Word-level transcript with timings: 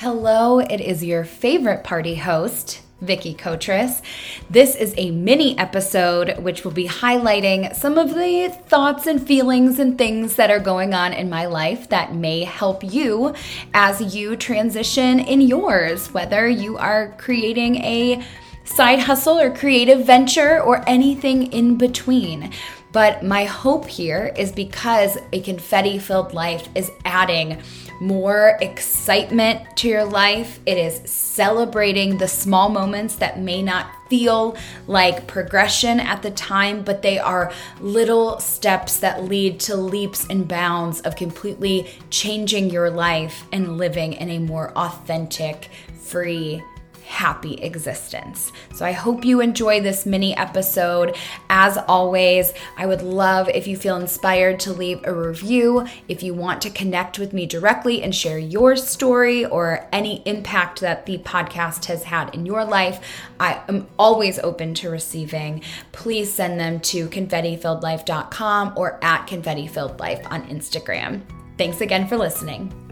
Hello, 0.00 0.60
it 0.60 0.80
is 0.80 1.02
your 1.02 1.24
favorite 1.24 1.82
party 1.82 2.14
host, 2.14 2.82
Vicky 3.00 3.34
Kotris. 3.34 4.00
This 4.48 4.76
is 4.76 4.94
a 4.96 5.10
mini 5.10 5.58
episode 5.58 6.38
which 6.38 6.62
will 6.62 6.70
be 6.70 6.86
highlighting 6.86 7.74
some 7.74 7.98
of 7.98 8.14
the 8.14 8.56
thoughts 8.68 9.08
and 9.08 9.20
feelings 9.20 9.80
and 9.80 9.98
things 9.98 10.36
that 10.36 10.52
are 10.52 10.60
going 10.60 10.94
on 10.94 11.12
in 11.12 11.28
my 11.28 11.46
life 11.46 11.88
that 11.88 12.14
may 12.14 12.44
help 12.44 12.84
you 12.84 13.34
as 13.74 14.14
you 14.14 14.36
transition 14.36 15.18
in 15.18 15.40
yours, 15.40 16.14
whether 16.14 16.48
you 16.48 16.78
are 16.78 17.12
creating 17.18 17.82
a 17.82 18.24
side 18.62 19.00
hustle 19.00 19.40
or 19.40 19.50
creative 19.50 20.06
venture 20.06 20.60
or 20.60 20.88
anything 20.88 21.52
in 21.52 21.76
between. 21.76 22.52
But 22.92 23.22
my 23.22 23.44
hope 23.44 23.86
here 23.86 24.32
is 24.36 24.50
because 24.50 25.18
a 25.32 25.40
confetti 25.40 25.98
filled 25.98 26.32
life 26.32 26.68
is 26.74 26.90
adding 27.04 27.60
more 28.00 28.56
excitement 28.60 29.76
to 29.76 29.88
your 29.88 30.04
life. 30.04 30.60
It 30.66 30.78
is 30.78 31.00
celebrating 31.10 32.16
the 32.16 32.28
small 32.28 32.68
moments 32.68 33.16
that 33.16 33.40
may 33.40 33.62
not 33.62 33.90
feel 34.08 34.56
like 34.86 35.26
progression 35.26 36.00
at 36.00 36.22
the 36.22 36.30
time, 36.30 36.82
but 36.82 37.02
they 37.02 37.18
are 37.18 37.52
little 37.80 38.38
steps 38.40 38.98
that 39.00 39.24
lead 39.24 39.60
to 39.60 39.76
leaps 39.76 40.26
and 40.30 40.48
bounds 40.48 41.00
of 41.00 41.16
completely 41.16 41.88
changing 42.10 42.70
your 42.70 42.88
life 42.88 43.44
and 43.52 43.76
living 43.76 44.14
in 44.14 44.30
a 44.30 44.38
more 44.38 44.70
authentic, 44.76 45.68
free, 46.00 46.62
happy 47.08 47.54
existence. 47.54 48.52
So 48.74 48.84
I 48.84 48.92
hope 48.92 49.24
you 49.24 49.40
enjoy 49.40 49.80
this 49.80 50.04
mini 50.04 50.36
episode. 50.36 51.16
As 51.48 51.78
always, 51.88 52.52
I 52.76 52.86
would 52.86 53.00
love 53.02 53.48
if 53.48 53.66
you 53.66 53.76
feel 53.76 53.96
inspired 53.96 54.60
to 54.60 54.72
leave 54.72 55.00
a 55.04 55.12
review. 55.12 55.86
If 56.06 56.22
you 56.22 56.34
want 56.34 56.60
to 56.62 56.70
connect 56.70 57.18
with 57.18 57.32
me 57.32 57.46
directly 57.46 58.02
and 58.02 58.14
share 58.14 58.38
your 58.38 58.76
story 58.76 59.46
or 59.46 59.88
any 59.90 60.22
impact 60.26 60.80
that 60.80 61.06
the 61.06 61.18
podcast 61.18 61.86
has 61.86 62.04
had 62.04 62.34
in 62.34 62.44
your 62.44 62.64
life, 62.64 63.00
I 63.40 63.62
am 63.68 63.88
always 63.98 64.38
open 64.40 64.74
to 64.74 64.90
receiving. 64.90 65.62
Please 65.92 66.32
send 66.32 66.60
them 66.60 66.78
to 66.80 67.08
confettifilledlife.com 67.08 68.74
or 68.76 69.02
at 69.02 69.26
confettifilledlife 69.26 70.30
on 70.30 70.46
Instagram. 70.48 71.22
Thanks 71.56 71.80
again 71.80 72.06
for 72.06 72.18
listening. 72.18 72.87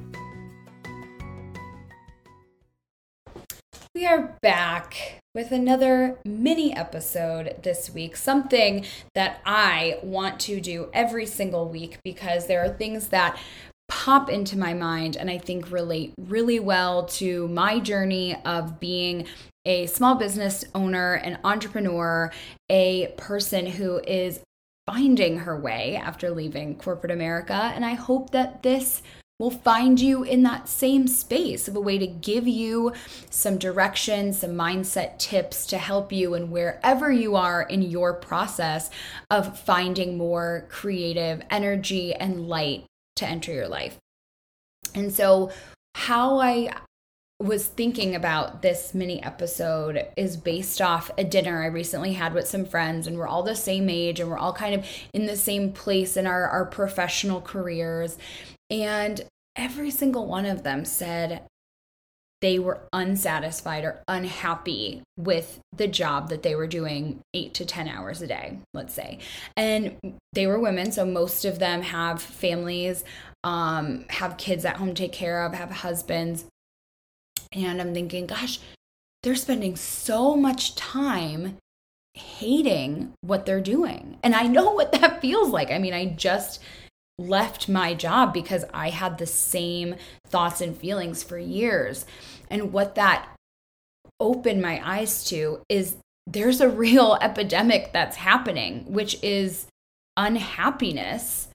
We 3.97 4.05
are 4.05 4.37
back 4.43 5.23
with 5.35 5.53
another 5.53 6.19
mini 6.23 6.77
episode 6.77 7.63
this 7.63 7.89
week, 7.89 8.15
something 8.15 8.85
that 9.15 9.41
I 9.47 10.01
want 10.03 10.39
to 10.41 10.61
do 10.61 10.91
every 10.93 11.25
single 11.25 11.67
week 11.67 11.97
because 12.05 12.47
there 12.47 12.63
are 12.63 12.69
things 12.69 13.09
that 13.09 13.39
pop 13.89 14.29
into 14.29 14.59
my 14.59 14.75
mind 14.75 15.17
and 15.17 15.31
I 15.31 15.39
think 15.39 15.71
relate 15.71 16.13
really 16.19 16.61
well 16.61 17.07
to 17.07 17.49
my 17.49 17.81
journey 17.81 18.37
of 18.45 18.79
being 18.79 19.27
a 19.65 19.87
small 19.87 20.15
business 20.15 20.63
owner, 20.75 21.15
an 21.15 21.39
entrepreneur, 21.43 22.31
a 22.69 23.15
person 23.17 23.65
who 23.65 24.01
is 24.01 24.41
finding 24.85 25.39
her 25.39 25.59
way 25.59 25.97
after 25.97 26.33
leaving 26.33 26.77
corporate 26.77 27.13
America. 27.13 27.73
And 27.75 27.83
I 27.83 27.95
hope 27.95 28.33
that 28.33 28.63
this 28.63 29.01
will 29.39 29.51
find 29.51 30.01
you 30.01 30.23
in 30.23 30.43
that 30.45 30.69
same 30.69 31.07
space 31.07 31.69
of 31.69 31.77
a 31.77 31.81
way 31.81 31.99
to 31.99 32.07
give 32.07 32.49
you 32.49 32.93
some 33.29 33.59
direction, 33.59 34.33
some 34.33 34.53
mindset 34.53 35.19
tips 35.19 35.67
to 35.67 35.77
help 35.77 36.11
you 36.11 36.35
and 36.35 36.51
wherever 36.51 37.13
you 37.13 37.37
are 37.37 37.63
in 37.63 37.83
your 37.83 38.15
process 38.15 38.91
of 39.31 39.59
finding 39.59 40.17
more 40.17 40.67
creative 40.71 41.43
energy 41.51 42.15
and 42.15 42.49
light 42.49 42.85
to 43.17 43.27
enter 43.27 43.53
your 43.53 43.69
life. 43.69 43.99
And 44.95 45.13
so, 45.13 45.51
how 45.95 46.39
I 46.39 46.71
was 47.39 47.67
thinking 47.67 48.15
about 48.15 48.63
this 48.63 48.95
mini 48.95 49.23
episode 49.23 50.07
is 50.17 50.39
based 50.39 50.81
off 50.81 51.11
a 51.19 51.25
dinner 51.25 51.63
I 51.63 51.67
recently 51.67 52.15
had 52.15 52.33
with 52.33 52.49
some 52.49 52.65
friends, 52.65 53.07
and 53.07 53.19
we're 53.19 53.27
all 53.27 53.43
the 53.43 53.55
same 53.55 53.91
age 53.91 54.21
and 54.21 54.31
we're 54.31 54.39
all 54.39 54.55
kind 54.55 54.75
of 54.75 54.87
in 55.13 55.27
the 55.27 55.37
same 55.37 55.73
place 55.73 56.17
in 56.17 56.27
our, 56.27 56.49
our 56.49 56.65
professional 56.65 57.43
careers. 57.43 58.17
And 58.71 59.23
every 59.55 59.91
single 59.91 60.27
one 60.27 60.47
of 60.47 60.63
them 60.63 60.85
said 60.85 61.43
they 62.43 62.59
were 62.59 62.83
unsatisfied 62.93 63.85
or 63.85 64.03
unhappy 64.09 65.03
with 65.17 65.61
the 65.75 65.87
job 65.87 66.29
that 66.29 66.43
they 66.43 66.55
were 66.55 66.67
doing 66.67 67.21
eight 67.33 67.55
to 67.55 67.65
10 67.65 67.89
hours 67.89 68.21
a 68.21 68.27
day, 68.27 68.59
let's 68.75 68.93
say. 68.93 69.19
And 69.57 69.97
they 70.35 70.47
were 70.47 70.61
women, 70.61 70.93
so 70.93 71.07
most 71.07 71.45
of 71.45 71.59
them 71.59 71.83
have 71.83 72.21
families, 72.21 73.05
um, 73.43 74.05
have 74.11 74.37
kids 74.37 74.65
at 74.65 74.77
home 74.77 74.89
to 74.89 74.95
take 74.95 75.13
care 75.13 75.45
of, 75.45 75.55
have 75.55 75.71
husbands. 75.71 76.45
And 77.53 77.81
I'm 77.81 77.95
thinking, 77.95 78.27
gosh, 78.27 78.61
they're 79.23 79.35
spending 79.35 79.75
so 79.77 80.37
much 80.37 80.75
time 80.75 81.57
hating 82.13 83.13
what 83.23 83.47
they're 83.47 83.61
doing. 83.61 84.19
And 84.23 84.35
I 84.35 84.47
know 84.47 84.73
what 84.73 84.93
that 84.93 85.21
feels 85.23 85.51
like. 85.51 85.71
I 85.71 85.79
mean, 85.79 85.95
I 85.95 86.07
just 86.07 86.61
left 87.19 87.69
my 87.69 87.95
job 87.95 88.33
because 88.33 88.65
I 88.75 88.91
had 88.91 89.19
the 89.19 89.27
same 89.27 89.97
thoughts 90.27 90.61
and 90.61 90.77
feelings 90.77 91.23
for 91.23 91.39
years. 91.39 92.05
And 92.51 92.73
what 92.73 92.95
that 92.95 93.29
opened 94.21 94.63
my 94.63 94.81
eyes 94.85 95.25
to 95.25 95.61
is 95.69 95.97
there's 96.27 96.61
a 96.61 96.69
real 96.69 97.19
epidemic 97.23 97.93
that's 97.93 98.17
happening, 98.17 98.85
which 98.93 99.23
is 99.23 99.67
unhappiness 100.17 101.49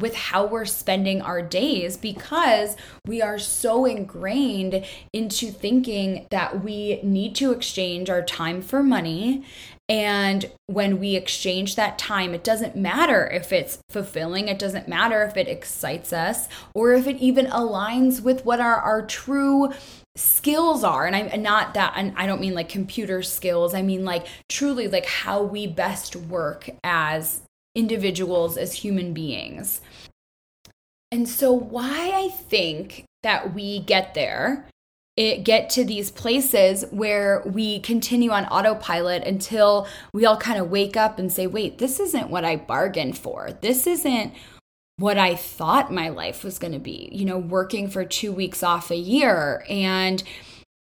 with 0.00 0.14
how 0.14 0.46
we're 0.46 0.64
spending 0.64 1.22
our 1.22 1.42
days 1.42 1.96
because 1.96 2.76
we 3.06 3.22
are 3.22 3.38
so 3.38 3.84
ingrained 3.84 4.84
into 5.12 5.50
thinking 5.50 6.26
that 6.30 6.64
we 6.64 7.00
need 7.02 7.34
to 7.36 7.52
exchange 7.52 8.10
our 8.10 8.22
time 8.22 8.60
for 8.62 8.82
money 8.82 9.44
and 9.90 10.48
when 10.68 11.00
we 11.00 11.16
exchange 11.16 11.74
that 11.74 11.98
time, 11.98 12.32
it 12.32 12.44
doesn't 12.44 12.76
matter 12.76 13.26
if 13.26 13.52
it's 13.52 13.80
fulfilling, 13.90 14.46
it 14.46 14.56
doesn't 14.56 14.86
matter 14.86 15.24
if 15.24 15.36
it 15.36 15.48
excites 15.48 16.12
us, 16.12 16.46
or 16.76 16.92
if 16.92 17.08
it 17.08 17.16
even 17.16 17.46
aligns 17.46 18.22
with 18.22 18.44
what 18.44 18.60
our, 18.60 18.76
our 18.76 19.04
true 19.04 19.72
skills 20.14 20.84
are. 20.84 21.06
And 21.06 21.16
I'm 21.16 21.42
not 21.42 21.74
that, 21.74 21.94
and 21.96 22.14
I 22.16 22.28
don't 22.28 22.40
mean 22.40 22.54
like 22.54 22.68
computer 22.68 23.20
skills, 23.24 23.74
I 23.74 23.82
mean 23.82 24.04
like 24.04 24.28
truly 24.48 24.86
like 24.86 25.06
how 25.06 25.42
we 25.42 25.66
best 25.66 26.14
work 26.14 26.70
as 26.84 27.42
individuals, 27.74 28.56
as 28.56 28.74
human 28.74 29.12
beings. 29.12 29.80
And 31.12 31.28
so, 31.28 31.52
why 31.52 32.12
I 32.14 32.28
think 32.28 33.04
that 33.22 33.54
we 33.54 33.80
get 33.80 34.14
there 34.14 34.66
it 35.20 35.44
get 35.44 35.68
to 35.70 35.84
these 35.84 36.10
places 36.10 36.84
where 36.90 37.42
we 37.44 37.80
continue 37.80 38.30
on 38.30 38.46
autopilot 38.46 39.22
until 39.24 39.86
we 40.14 40.24
all 40.24 40.38
kind 40.38 40.58
of 40.58 40.70
wake 40.70 40.96
up 40.96 41.18
and 41.18 41.30
say, 41.30 41.46
wait, 41.46 41.76
this 41.76 42.00
isn't 42.00 42.30
what 42.30 42.44
I 42.44 42.56
bargained 42.56 43.18
for. 43.18 43.50
This 43.60 43.86
isn't 43.86 44.32
what 44.96 45.18
I 45.18 45.34
thought 45.34 45.92
my 45.92 46.08
life 46.08 46.42
was 46.42 46.58
going 46.58 46.72
to 46.72 46.78
be. 46.78 47.10
You 47.12 47.26
know, 47.26 47.38
working 47.38 47.90
for 47.90 48.04
two 48.04 48.32
weeks 48.32 48.62
off 48.62 48.90
a 48.90 48.96
year 48.96 49.64
and 49.68 50.22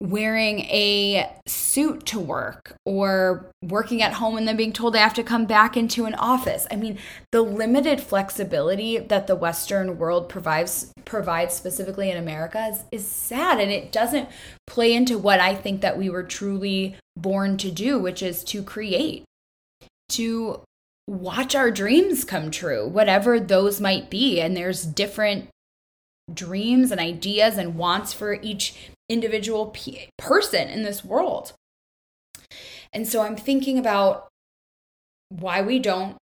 wearing 0.01 0.61
a 0.61 1.31
suit 1.47 2.05
to 2.05 2.21
work 2.21 2.75
or 2.85 3.51
working 3.63 4.03
at 4.03 4.15
home 4.15 4.37
and 4.37 4.47
then 4.47 4.57
being 4.57 4.73
told 4.73 4.95
I 4.95 4.99
have 4.99 5.15
to 5.15 5.23
come 5.23 5.47
back 5.47 5.77
into 5.77 6.05
an 6.05 6.15
office. 6.15 6.67
I 6.71 6.77
mean, 6.77 6.99
the 7.33 7.41
limited 7.41 8.01
flexibility 8.03 8.99
that 8.99 9.27
the 9.27 9.37
Western 9.37 9.99
world 9.99 10.29
provides 10.29 10.93
provides 11.07 11.55
specifically 11.55 12.11
in 12.11 12.19
America 12.19 12.67
is, 12.67 12.85
is 12.93 13.07
sad 13.07 13.59
and 13.59 13.71
it 13.71 13.91
doesn't 13.91 14.29
play 14.67 14.93
into 14.93 15.17
what 15.17 15.41
I 15.41 15.55
think 15.55 15.81
that 15.81 15.97
we 15.97 16.11
were 16.11 16.25
truly 16.25 16.97
born 17.17 17.57
to 17.59 17.71
do, 17.71 17.99
which 17.99 18.23
is 18.23 18.45
to 18.45 18.63
create, 18.63 19.25
to 20.11 20.61
watch 21.07 21.55
our 21.55 21.71
dreams 21.71 22.25
come 22.25 22.51
true, 22.51 22.87
whatever 22.87 23.41
those 23.41 23.81
might 23.81 24.11
be. 24.11 24.41
And 24.41 24.55
there's 24.57 24.85
different 24.85 25.49
dreams 26.33 26.91
and 26.91 27.01
ideas 27.01 27.57
and 27.57 27.77
wants 27.77 28.13
for 28.13 28.35
each 28.35 28.91
individual 29.09 29.67
p- 29.67 30.09
person 30.19 30.69
in 30.69 30.83
this 30.83 31.05
world. 31.05 31.53
And 32.93 33.07
so 33.07 33.23
I'm 33.23 33.37
thinking 33.37 33.79
about 33.79 34.29
why 35.29 35.63
we 35.63 35.79
don't, 35.79 36.17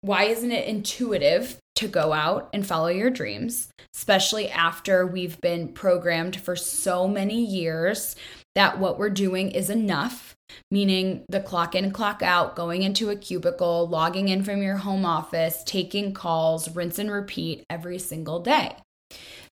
why 0.00 0.24
isn't 0.24 0.52
it 0.52 0.66
intuitive 0.66 1.58
to 1.76 1.88
go 1.88 2.12
out 2.12 2.48
and 2.52 2.66
follow 2.66 2.88
your 2.88 3.10
dreams, 3.10 3.68
especially 3.94 4.50
after 4.50 5.06
we've 5.06 5.40
been 5.40 5.68
programmed 5.68 6.36
for 6.36 6.56
so 6.56 7.08
many 7.08 7.44
years 7.44 8.16
that 8.54 8.78
what 8.78 8.98
we're 8.98 9.10
doing 9.10 9.50
is 9.50 9.70
enough, 9.70 10.34
meaning 10.70 11.24
the 11.28 11.40
clock 11.40 11.74
in, 11.74 11.90
clock 11.90 12.22
out, 12.22 12.54
going 12.54 12.82
into 12.82 13.10
a 13.10 13.16
cubicle, 13.16 13.88
logging 13.88 14.28
in 14.28 14.42
from 14.42 14.62
your 14.62 14.76
home 14.76 15.06
office, 15.06 15.62
taking 15.64 16.12
calls, 16.12 16.68
rinse 16.74 16.98
and 16.98 17.10
repeat 17.10 17.64
every 17.70 17.98
single 17.98 18.40
day. 18.40 18.76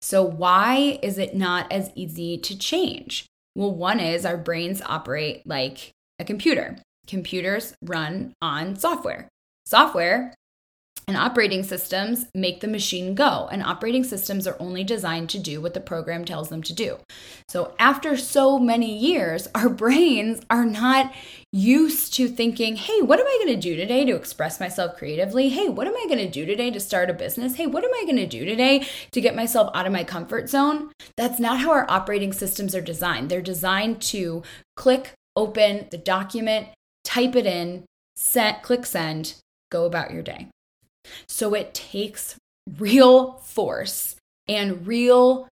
So, 0.00 0.22
why 0.22 0.98
is 1.02 1.18
it 1.18 1.34
not 1.34 1.70
as 1.70 1.90
easy 1.94 2.38
to 2.38 2.58
change? 2.58 3.26
Well, 3.54 3.74
one 3.74 4.00
is 4.00 4.24
our 4.24 4.36
brains 4.36 4.80
operate 4.82 5.46
like 5.46 5.90
a 6.18 6.24
computer. 6.24 6.78
Computers 7.06 7.74
run 7.82 8.32
on 8.40 8.76
software. 8.76 9.28
Software 9.66 10.34
And 11.08 11.16
operating 11.16 11.62
systems 11.62 12.26
make 12.34 12.60
the 12.60 12.68
machine 12.68 13.14
go. 13.14 13.48
And 13.50 13.62
operating 13.62 14.04
systems 14.04 14.46
are 14.46 14.56
only 14.60 14.84
designed 14.84 15.28
to 15.30 15.38
do 15.38 15.60
what 15.60 15.74
the 15.74 15.80
program 15.80 16.24
tells 16.24 16.48
them 16.48 16.62
to 16.62 16.72
do. 16.72 16.98
So, 17.48 17.74
after 17.78 18.16
so 18.16 18.58
many 18.58 18.96
years, 18.96 19.48
our 19.54 19.68
brains 19.68 20.40
are 20.50 20.64
not 20.64 21.12
used 21.52 22.14
to 22.14 22.28
thinking, 22.28 22.76
hey, 22.76 23.00
what 23.02 23.18
am 23.18 23.26
I 23.26 23.38
going 23.42 23.54
to 23.54 23.68
do 23.68 23.74
today 23.74 24.04
to 24.04 24.14
express 24.14 24.60
myself 24.60 24.96
creatively? 24.96 25.48
Hey, 25.48 25.68
what 25.68 25.88
am 25.88 25.96
I 25.96 26.04
going 26.06 26.18
to 26.18 26.30
do 26.30 26.46
today 26.46 26.70
to 26.70 26.78
start 26.78 27.10
a 27.10 27.14
business? 27.14 27.56
Hey, 27.56 27.66
what 27.66 27.84
am 27.84 27.90
I 27.92 28.04
going 28.04 28.16
to 28.16 28.26
do 28.26 28.44
today 28.44 28.86
to 29.10 29.20
get 29.20 29.34
myself 29.34 29.70
out 29.74 29.86
of 29.86 29.92
my 29.92 30.04
comfort 30.04 30.48
zone? 30.48 30.92
That's 31.16 31.40
not 31.40 31.58
how 31.58 31.72
our 31.72 31.90
operating 31.90 32.32
systems 32.32 32.74
are 32.74 32.80
designed. 32.80 33.30
They're 33.30 33.42
designed 33.42 34.00
to 34.02 34.44
click, 34.76 35.12
open 35.34 35.88
the 35.90 35.98
document, 35.98 36.68
type 37.04 37.34
it 37.34 37.46
in, 37.46 37.84
set, 38.14 38.62
click 38.62 38.86
send, 38.86 39.34
go 39.70 39.86
about 39.86 40.12
your 40.12 40.22
day. 40.22 40.48
So 41.28 41.54
it 41.54 41.74
takes 41.74 42.36
real 42.78 43.32
force 43.38 44.16
and 44.48 44.86
real 44.86 45.48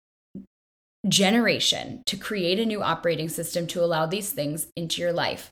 generation 1.09 2.03
to 2.07 2.17
create 2.17 2.61
a 2.61 2.67
new 2.67 2.83
operating 2.83 3.29
system 3.29 3.67
to 3.69 3.83
allow 3.83 4.07
these 4.07 4.31
things 4.31 4.69
into 4.77 5.01
your 5.01 5.13
life. 5.13 5.51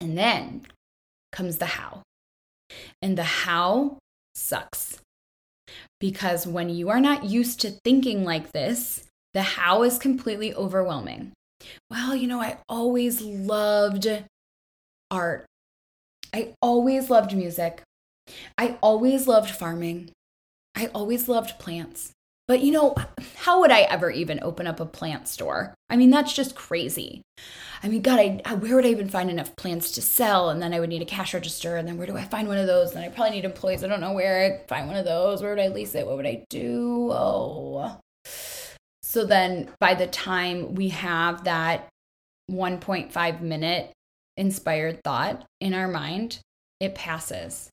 And 0.00 0.16
then 0.16 0.66
comes 1.32 1.58
the 1.58 1.66
how. 1.66 2.02
And 3.00 3.16
the 3.16 3.24
how 3.24 3.98
sucks. 4.34 4.98
Because 6.00 6.46
when 6.46 6.68
you 6.68 6.90
are 6.90 7.00
not 7.00 7.24
used 7.24 7.60
to 7.60 7.70
thinking 7.84 8.24
like 8.24 8.52
this, 8.52 9.04
the 9.34 9.42
how 9.42 9.82
is 9.82 9.98
completely 9.98 10.54
overwhelming. 10.54 11.32
Well, 11.90 12.14
you 12.14 12.26
know, 12.26 12.40
I 12.40 12.58
always 12.68 13.20
loved 13.20 14.06
art. 15.10 15.46
I 16.32 16.54
always 16.62 17.10
loved 17.10 17.36
music. 17.36 17.82
I 18.56 18.76
always 18.82 19.26
loved 19.26 19.50
farming. 19.50 20.10
I 20.74 20.86
always 20.94 21.28
loved 21.28 21.58
plants. 21.58 22.12
But 22.48 22.62
you 22.62 22.72
know, 22.72 22.94
how 23.36 23.60
would 23.60 23.70
I 23.70 23.82
ever 23.82 24.10
even 24.10 24.42
open 24.42 24.66
up 24.66 24.80
a 24.80 24.86
plant 24.86 25.28
store? 25.28 25.74
I 25.90 25.96
mean, 25.96 26.08
that's 26.08 26.32
just 26.32 26.54
crazy. 26.54 27.22
I 27.82 27.88
mean, 27.88 28.00
God, 28.00 28.18
I, 28.44 28.54
where 28.54 28.74
would 28.74 28.86
I 28.86 28.88
even 28.88 29.10
find 29.10 29.30
enough 29.30 29.54
plants 29.56 29.92
to 29.92 30.02
sell? 30.02 30.48
And 30.48 30.60
then 30.60 30.72
I 30.72 30.80
would 30.80 30.88
need 30.88 31.02
a 31.02 31.06
cash 31.06 31.34
register. 31.34 31.76
And 31.76 31.86
then 31.86 31.98
where 31.98 32.06
do 32.06 32.16
I 32.16 32.24
find 32.24 32.48
one 32.48 32.56
of 32.56 32.66
those? 32.66 32.94
And 32.94 33.04
I 33.04 33.10
probably 33.10 33.36
need 33.36 33.44
employees. 33.44 33.84
I 33.84 33.86
don't 33.86 34.00
know 34.00 34.14
where 34.14 34.44
I 34.44 34.66
find 34.66 34.88
one 34.88 34.96
of 34.96 35.04
those. 35.04 35.42
Where 35.42 35.54
would 35.54 35.62
I 35.62 35.68
lease 35.68 35.94
it? 35.94 36.06
What 36.06 36.16
would 36.16 36.26
I 36.26 36.44
do? 36.48 37.10
Oh. 37.12 38.00
So 39.02 39.24
then 39.24 39.68
by 39.78 39.94
the 39.94 40.06
time 40.06 40.74
we 40.74 40.88
have 40.88 41.44
that 41.44 41.88
1.5 42.50 43.40
minute 43.42 43.92
inspired 44.38 45.04
thought 45.04 45.44
in 45.60 45.74
our 45.74 45.88
mind, 45.88 46.40
it 46.80 46.94
passes 46.94 47.70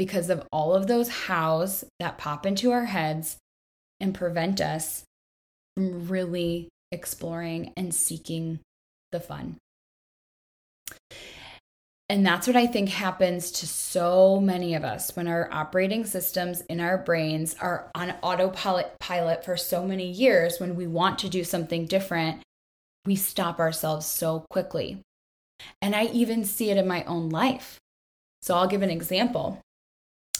because 0.00 0.30
of 0.30 0.42
all 0.50 0.74
of 0.74 0.86
those 0.86 1.10
hows 1.10 1.84
that 1.98 2.16
pop 2.16 2.46
into 2.46 2.70
our 2.70 2.86
heads 2.86 3.36
and 4.00 4.14
prevent 4.14 4.58
us 4.58 5.04
from 5.76 6.08
really 6.08 6.70
exploring 6.90 7.70
and 7.76 7.94
seeking 7.94 8.60
the 9.12 9.20
fun. 9.20 9.58
And 12.08 12.24
that's 12.24 12.46
what 12.46 12.56
I 12.56 12.66
think 12.66 12.88
happens 12.88 13.50
to 13.50 13.66
so 13.66 14.40
many 14.40 14.74
of 14.74 14.84
us 14.84 15.14
when 15.14 15.28
our 15.28 15.50
operating 15.52 16.06
systems 16.06 16.62
in 16.62 16.80
our 16.80 16.96
brains 16.96 17.54
are 17.60 17.90
on 17.94 18.14
autopilot 18.22 18.98
pilot 19.00 19.44
for 19.44 19.58
so 19.58 19.84
many 19.84 20.10
years 20.10 20.58
when 20.58 20.76
we 20.76 20.86
want 20.86 21.18
to 21.18 21.28
do 21.28 21.44
something 21.44 21.84
different, 21.84 22.40
we 23.04 23.16
stop 23.16 23.58
ourselves 23.60 24.06
so 24.06 24.46
quickly. 24.48 25.02
And 25.82 25.94
I 25.94 26.04
even 26.04 26.46
see 26.46 26.70
it 26.70 26.78
in 26.78 26.88
my 26.88 27.04
own 27.04 27.28
life. 27.28 27.76
So 28.40 28.54
I'll 28.54 28.66
give 28.66 28.80
an 28.80 28.88
example 28.88 29.60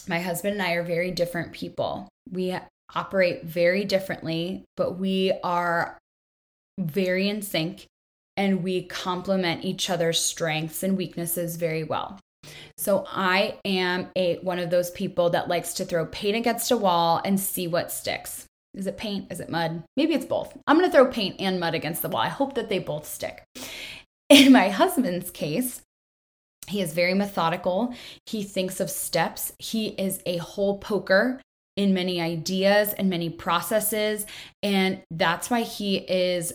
my 0.07 0.19
husband 0.19 0.53
and 0.53 0.61
I 0.61 0.73
are 0.73 0.83
very 0.83 1.11
different 1.11 1.51
people. 1.51 2.07
We 2.31 2.57
operate 2.93 3.43
very 3.43 3.85
differently, 3.85 4.63
but 4.77 4.97
we 4.97 5.33
are 5.43 5.97
very 6.79 7.29
in 7.29 7.41
sync 7.41 7.85
and 8.37 8.63
we 8.63 8.83
complement 8.83 9.65
each 9.65 9.89
other's 9.89 10.19
strengths 10.19 10.83
and 10.83 10.97
weaknesses 10.97 11.57
very 11.57 11.83
well. 11.83 12.19
So 12.77 13.05
I 13.07 13.59
am 13.65 14.09
a 14.15 14.37
one 14.37 14.59
of 14.59 14.69
those 14.69 14.89
people 14.91 15.29
that 15.31 15.47
likes 15.47 15.73
to 15.75 15.85
throw 15.85 16.05
paint 16.07 16.37
against 16.37 16.71
a 16.71 16.77
wall 16.77 17.21
and 17.23 17.39
see 17.39 17.67
what 17.67 17.91
sticks. 17.91 18.45
Is 18.73 18.87
it 18.87 18.97
paint? 18.97 19.31
Is 19.31 19.39
it 19.39 19.49
mud? 19.49 19.83
Maybe 19.97 20.13
it's 20.13 20.25
both. 20.25 20.57
I'm 20.65 20.77
going 20.77 20.89
to 20.89 20.91
throw 20.91 21.05
paint 21.05 21.35
and 21.39 21.59
mud 21.59 21.75
against 21.75 22.01
the 22.01 22.09
wall. 22.09 22.21
I 22.21 22.29
hope 22.29 22.55
that 22.55 22.69
they 22.69 22.79
both 22.79 23.05
stick. 23.05 23.43
In 24.29 24.53
my 24.53 24.69
husband's 24.69 25.29
case, 25.29 25.81
he 26.71 26.81
is 26.81 26.93
very 26.93 27.13
methodical. 27.13 27.93
He 28.25 28.43
thinks 28.43 28.79
of 28.79 28.89
steps. 28.89 29.53
He 29.59 29.89
is 29.89 30.21
a 30.25 30.37
hole 30.37 30.79
poker 30.79 31.39
in 31.77 31.93
many 31.93 32.19
ideas 32.19 32.93
and 32.93 33.09
many 33.09 33.29
processes. 33.29 34.25
And 34.61 35.01
that's 35.09 35.49
why 35.49 35.61
he 35.61 35.97
is 35.97 36.53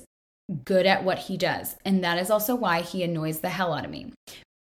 good 0.64 0.86
at 0.86 1.04
what 1.04 1.18
he 1.18 1.36
does. 1.36 1.76
And 1.84 2.04
that 2.04 2.18
is 2.18 2.30
also 2.30 2.54
why 2.54 2.82
he 2.82 3.02
annoys 3.02 3.40
the 3.40 3.48
hell 3.48 3.72
out 3.72 3.84
of 3.84 3.90
me 3.90 4.12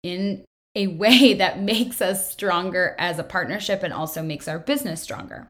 in 0.04 0.44
a 0.76 0.88
way 0.88 1.34
that 1.34 1.62
makes 1.62 2.02
us 2.02 2.32
stronger 2.32 2.96
as 3.00 3.20
a 3.20 3.24
partnership 3.24 3.84
and 3.84 3.94
also 3.94 4.22
makes 4.22 4.48
our 4.48 4.60
business 4.60 5.02
stronger. 5.02 5.48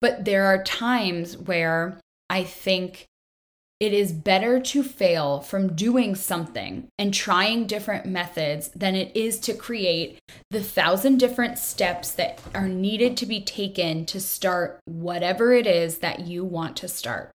But 0.00 0.24
there 0.24 0.44
are 0.46 0.62
times 0.62 1.36
where 1.36 1.98
I 2.28 2.44
think 2.44 3.06
it 3.78 3.92
is 3.92 4.12
better 4.12 4.58
to 4.58 4.82
fail 4.82 5.40
from 5.40 5.74
doing 5.74 6.14
something 6.14 6.88
and 6.98 7.12
trying 7.12 7.66
different 7.66 8.06
methods 8.06 8.68
than 8.68 8.94
it 8.94 9.14
is 9.14 9.38
to 9.40 9.52
create 9.52 10.18
the 10.50 10.62
thousand 10.62 11.18
different 11.18 11.58
steps 11.58 12.12
that 12.12 12.40
are 12.54 12.68
needed 12.68 13.16
to 13.18 13.26
be 13.26 13.40
taken 13.40 14.06
to 14.06 14.20
start 14.20 14.80
whatever 14.86 15.52
it 15.52 15.66
is 15.66 15.98
that 15.98 16.20
you 16.20 16.42
want 16.42 16.76
to 16.76 16.88
start. 16.88 17.30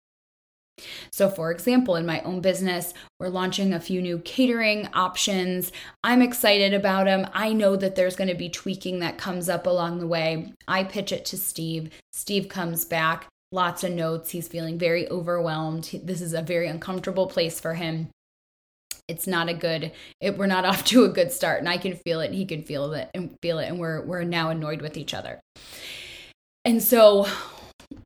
So, 1.11 1.29
for 1.29 1.51
example, 1.51 1.97
in 1.97 2.05
my 2.05 2.21
own 2.21 2.39
business, 2.39 2.93
we're 3.19 3.27
launching 3.27 3.73
a 3.73 3.81
few 3.81 4.01
new 4.01 4.19
catering 4.19 4.87
options. 4.93 5.73
I'm 6.05 6.21
excited 6.21 6.73
about 6.73 7.03
them. 7.03 7.27
I 7.33 7.51
know 7.51 7.75
that 7.75 7.95
there's 7.95 8.15
going 8.15 8.29
to 8.29 8.35
be 8.35 8.47
tweaking 8.47 8.99
that 8.99 9.17
comes 9.17 9.49
up 9.49 9.67
along 9.67 9.99
the 9.99 10.07
way. 10.07 10.53
I 10.69 10.85
pitch 10.85 11.11
it 11.11 11.25
to 11.25 11.37
Steve. 11.37 11.91
Steve 12.13 12.47
comes 12.47 12.85
back 12.85 13.27
lots 13.51 13.83
of 13.83 13.91
notes. 13.91 14.31
He's 14.31 14.47
feeling 14.47 14.77
very 14.77 15.09
overwhelmed. 15.09 15.99
This 16.03 16.21
is 16.21 16.33
a 16.33 16.41
very 16.41 16.67
uncomfortable 16.67 17.27
place 17.27 17.59
for 17.59 17.73
him. 17.73 18.09
It's 19.07 19.27
not 19.27 19.49
a 19.49 19.53
good. 19.53 19.91
It, 20.21 20.37
we're 20.37 20.45
not 20.45 20.65
off 20.69 20.83
to 20.85 21.05
a 21.05 21.09
good 21.09 21.31
start, 21.31 21.59
and 21.59 21.69
I 21.69 21.77
can 21.77 21.95
feel 21.95 22.21
it. 22.21 22.33
He 22.33 22.45
can 22.45 22.63
feel 22.63 22.93
it 22.93 23.09
and 23.13 23.35
feel 23.41 23.59
it, 23.59 23.67
and 23.67 23.79
we're 23.79 24.01
we're 24.01 24.23
now 24.23 24.49
annoyed 24.49 24.81
with 24.81 24.97
each 24.97 25.13
other. 25.13 25.39
And 26.65 26.83
so, 26.83 27.27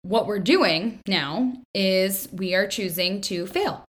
what 0.04 0.28
we're 0.28 0.40
doing 0.40 1.00
now 1.08 1.54
is 1.74 2.30
we 2.32 2.56
are 2.56 2.68
choosing 2.68 3.22
to 3.22 3.46
fail. 3.48 3.84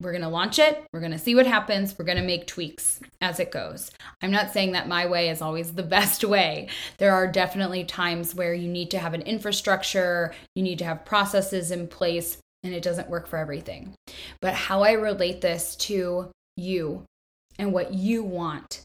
We're 0.00 0.12
going 0.12 0.22
to 0.22 0.28
launch 0.28 0.60
it. 0.60 0.84
We're 0.92 1.00
going 1.00 1.12
to 1.12 1.18
see 1.18 1.34
what 1.34 1.46
happens. 1.46 1.98
We're 1.98 2.04
going 2.04 2.18
to 2.18 2.24
make 2.24 2.46
tweaks 2.46 3.00
as 3.20 3.40
it 3.40 3.50
goes. 3.50 3.90
I'm 4.22 4.30
not 4.30 4.52
saying 4.52 4.72
that 4.72 4.86
my 4.86 5.06
way 5.06 5.28
is 5.28 5.42
always 5.42 5.72
the 5.72 5.82
best 5.98 6.22
way. 6.22 6.68
There 6.98 7.12
are 7.12 7.26
definitely 7.26 7.84
times 7.84 8.34
where 8.34 8.54
you 8.54 8.68
need 8.68 8.90
to 8.92 8.98
have 8.98 9.14
an 9.14 9.22
infrastructure, 9.22 10.34
you 10.54 10.62
need 10.62 10.78
to 10.78 10.84
have 10.84 11.04
processes 11.04 11.70
in 11.70 11.88
place, 11.88 12.38
and 12.62 12.72
it 12.72 12.82
doesn't 12.82 13.10
work 13.10 13.26
for 13.26 13.38
everything. 13.38 13.94
But 14.40 14.54
how 14.54 14.82
I 14.82 14.92
relate 14.92 15.40
this 15.40 15.74
to 15.76 16.30
you 16.56 17.04
and 17.58 17.72
what 17.72 17.92
you 17.92 18.22
want 18.22 18.82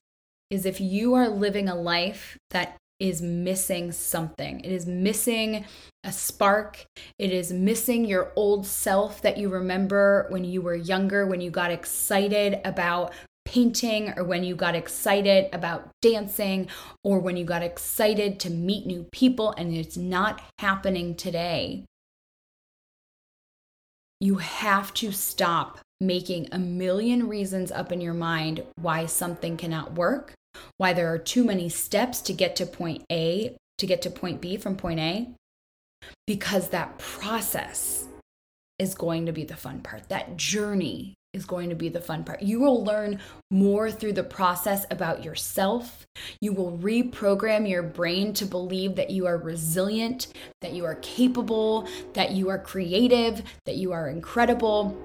is 0.49 0.65
if 0.65 0.79
you 0.79 1.13
are 1.15 1.29
living 1.29 1.69
a 1.69 1.75
life 1.75 2.37
that 2.51 2.77
is 2.99 3.21
missing 3.21 3.91
something. 3.91 4.59
It 4.61 4.71
is 4.71 4.85
missing 4.85 5.65
a 6.03 6.11
spark. 6.11 6.85
It 7.19 7.31
is 7.31 7.51
missing 7.51 8.05
your 8.05 8.31
old 8.35 8.65
self 8.65 9.21
that 9.21 9.37
you 9.37 9.49
remember 9.49 10.27
when 10.29 10.43
you 10.43 10.61
were 10.61 10.75
younger, 10.75 11.25
when 11.25 11.41
you 11.41 11.51
got 11.51 11.71
excited 11.71 12.59
about 12.63 13.13
painting, 13.45 14.13
or 14.15 14.23
when 14.23 14.43
you 14.43 14.55
got 14.55 14.75
excited 14.75 15.49
about 15.53 15.89
dancing, 16.01 16.67
or 17.03 17.19
when 17.19 17.35
you 17.35 17.45
got 17.45 17.61
excited 17.61 18.39
to 18.39 18.49
meet 18.49 18.85
new 18.85 19.05
people, 19.11 19.53
and 19.57 19.73
it's 19.73 19.97
not 19.97 20.41
happening 20.59 21.13
today. 21.13 21.85
You 24.19 24.35
have 24.37 24.93
to 24.95 25.11
stop 25.11 25.79
making 25.99 26.47
a 26.51 26.59
million 26.59 27.27
reasons 27.27 27.71
up 27.71 27.91
in 27.91 28.01
your 28.01 28.13
mind 28.13 28.63
why 28.75 29.05
something 29.05 29.57
cannot 29.57 29.95
work 29.95 30.33
why 30.77 30.93
there 30.93 31.11
are 31.13 31.17
too 31.17 31.43
many 31.43 31.69
steps 31.69 32.21
to 32.21 32.33
get 32.33 32.55
to 32.57 32.65
point 32.65 33.03
A, 33.11 33.55
to 33.77 33.85
get 33.85 34.01
to 34.03 34.09
point 34.09 34.41
B 34.41 34.57
from 34.57 34.75
point 34.75 34.99
A, 34.99 35.27
because 36.27 36.69
that 36.69 36.97
process 36.97 38.07
is 38.79 38.95
going 38.95 39.25
to 39.25 39.31
be 39.31 39.43
the 39.43 39.55
fun 39.55 39.81
part. 39.81 40.09
That 40.09 40.37
journey 40.37 41.15
is 41.33 41.45
going 41.45 41.69
to 41.69 41.75
be 41.75 41.89
the 41.89 42.01
fun 42.01 42.23
part. 42.23 42.43
You 42.43 42.59
will 42.59 42.83
learn 42.83 43.19
more 43.49 43.89
through 43.89 44.13
the 44.13 44.23
process 44.23 44.85
about 44.91 45.23
yourself. 45.23 46.05
You 46.41 46.53
will 46.53 46.77
reprogram 46.77 47.67
your 47.67 47.81
brain 47.81 48.33
to 48.33 48.45
believe 48.45 48.95
that 48.95 49.09
you 49.09 49.25
are 49.25 49.37
resilient, 49.37 50.27
that 50.61 50.73
you 50.73 50.85
are 50.85 50.95
capable, 50.95 51.87
that 52.13 52.31
you 52.31 52.49
are 52.49 52.59
creative, 52.59 53.41
that 53.65 53.77
you 53.77 53.91
are 53.91 54.09
incredible. 54.09 54.95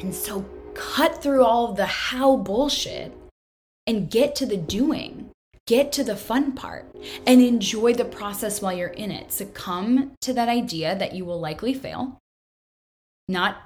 And 0.00 0.14
so 0.14 0.44
cut 0.74 1.22
through 1.22 1.44
all 1.44 1.72
the 1.72 1.86
how 1.86 2.36
bullshit 2.36 3.16
and 3.90 4.08
get 4.08 4.36
to 4.36 4.46
the 4.46 4.56
doing. 4.56 5.32
get 5.70 5.92
to 5.92 6.02
the 6.02 6.16
fun 6.16 6.50
part 6.50 6.84
and 7.28 7.40
enjoy 7.40 7.94
the 7.94 8.04
process 8.04 8.60
while 8.60 8.72
you're 8.72 8.88
in 8.88 9.12
it. 9.12 9.30
Succumb 9.30 10.10
to 10.20 10.32
that 10.32 10.48
idea 10.48 10.96
that 10.98 11.14
you 11.14 11.24
will 11.24 11.38
likely 11.38 11.72
fail. 11.72 12.18
Not 13.28 13.62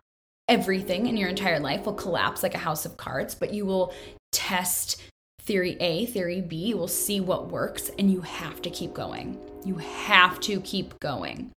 everything 0.46 1.06
in 1.06 1.16
your 1.16 1.30
entire 1.30 1.58
life 1.58 1.86
will 1.86 1.94
collapse 1.94 2.42
like 2.42 2.54
a 2.54 2.58
house 2.58 2.84
of 2.84 2.98
cards, 2.98 3.34
but 3.34 3.54
you 3.54 3.64
will 3.64 3.94
test 4.32 5.02
theory 5.40 5.78
A, 5.80 6.04
theory 6.04 6.42
B, 6.42 6.56
you 6.56 6.76
will 6.76 6.88
see 6.88 7.20
what 7.20 7.50
works, 7.50 7.90
and 7.98 8.12
you 8.12 8.20
have 8.20 8.60
to 8.60 8.68
keep 8.68 8.92
going. 8.92 9.38
You 9.64 9.76
have 9.76 10.40
to 10.40 10.60
keep 10.60 11.00
going. 11.00 11.52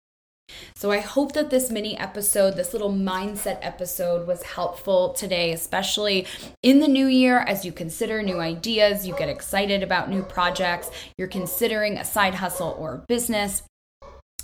So, 0.76 0.92
I 0.92 1.00
hope 1.00 1.34
that 1.34 1.50
this 1.50 1.72
mini 1.72 1.98
episode, 1.98 2.56
this 2.56 2.74
little 2.74 2.92
mindset 2.92 3.60
episode, 3.62 4.28
was 4.28 4.44
helpful 4.44 5.14
today, 5.14 5.52
especially 5.52 6.28
in 6.62 6.80
the 6.80 6.88
new 6.88 7.08
year 7.08 7.40
as 7.40 7.66
you 7.66 7.72
consider 7.72 8.22
new 8.22 8.40
ideas, 8.40 9.08
you 9.08 9.16
get 9.16 9.30
excited 9.30 9.84
about 9.84 10.10
new 10.10 10.22
projects, 10.22 10.92
you're 11.18 11.28
considering 11.28 11.98
a 11.98 12.06
side 12.06 12.36
hustle 12.36 12.76
or 12.78 13.04
business. 13.08 13.64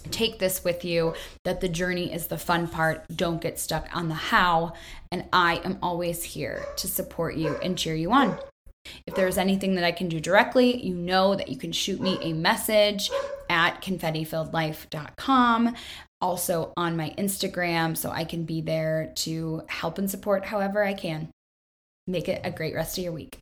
Take 0.09 0.39
this 0.39 0.63
with 0.63 0.83
you 0.83 1.13
that 1.43 1.61
the 1.61 1.69
journey 1.69 2.11
is 2.11 2.27
the 2.27 2.37
fun 2.37 2.67
part. 2.67 3.05
Don't 3.15 3.41
get 3.41 3.59
stuck 3.59 3.87
on 3.95 4.09
the 4.09 4.15
how. 4.15 4.73
And 5.11 5.25
I 5.31 5.61
am 5.63 5.77
always 5.83 6.23
here 6.23 6.65
to 6.77 6.87
support 6.87 7.35
you 7.35 7.55
and 7.57 7.77
cheer 7.77 7.93
you 7.93 8.11
on. 8.11 8.39
If 9.05 9.13
there's 9.15 9.37
anything 9.37 9.75
that 9.75 9.83
I 9.83 9.91
can 9.91 10.09
do 10.09 10.19
directly, 10.19 10.83
you 10.83 10.95
know 10.95 11.35
that 11.35 11.49
you 11.49 11.57
can 11.57 11.71
shoot 11.71 12.01
me 12.01 12.17
a 12.21 12.33
message 12.33 13.11
at 13.51 13.81
confettifilledlife.com, 13.81 15.75
also 16.21 16.73
on 16.77 16.95
my 16.95 17.13
Instagram, 17.17 17.97
so 17.97 18.09
I 18.09 18.23
can 18.23 18.45
be 18.45 18.61
there 18.61 19.11
to 19.17 19.63
help 19.67 19.97
and 19.97 20.09
support 20.09 20.45
however 20.45 20.81
I 20.83 20.93
can. 20.93 21.29
Make 22.07 22.29
it 22.29 22.41
a 22.45 22.49
great 22.49 22.73
rest 22.73 22.97
of 22.97 23.03
your 23.03 23.13
week. 23.13 23.37